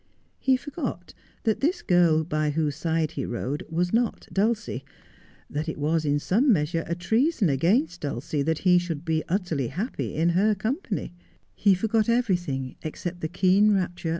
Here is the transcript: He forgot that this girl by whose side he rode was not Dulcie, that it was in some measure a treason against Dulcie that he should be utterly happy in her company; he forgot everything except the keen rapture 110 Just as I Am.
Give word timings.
He 0.39 0.57
forgot 0.57 1.13
that 1.43 1.59
this 1.59 1.83
girl 1.83 2.23
by 2.23 2.49
whose 2.49 2.75
side 2.75 3.11
he 3.11 3.23
rode 3.23 3.63
was 3.69 3.93
not 3.93 4.27
Dulcie, 4.33 4.83
that 5.47 5.69
it 5.69 5.77
was 5.77 6.05
in 6.05 6.17
some 6.17 6.51
measure 6.51 6.83
a 6.87 6.95
treason 6.95 7.49
against 7.49 8.01
Dulcie 8.01 8.41
that 8.41 8.57
he 8.65 8.79
should 8.79 9.05
be 9.05 9.21
utterly 9.29 9.67
happy 9.67 10.15
in 10.15 10.29
her 10.29 10.55
company; 10.55 11.13
he 11.53 11.75
forgot 11.75 12.09
everything 12.09 12.77
except 12.81 13.21
the 13.21 13.27
keen 13.27 13.65
rapture 13.67 13.77
110 13.77 13.95
Just 13.95 13.99
as 13.99 14.05
I 14.05 14.09
Am. 14.09 14.09